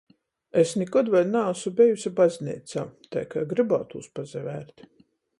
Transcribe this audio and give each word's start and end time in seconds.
Es 0.59 0.69
nikod 0.81 1.09
vēļ 1.15 1.27
naasu 1.33 1.71
bejuse 1.81 2.11
bazneicā, 2.19 2.85
tai 3.15 3.23
kai 3.35 3.43
grybātūs 3.51 4.09
pasavērt. 4.21 4.83